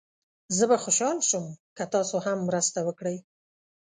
زه 0.57 0.63
به 0.69 0.77
خوشحال 0.83 1.17
شم 1.29 1.45
که 1.77 1.83
تاسو 1.93 2.17
هم 2.25 2.37
مرسته 2.47 2.79
وکړئ. 2.87 3.17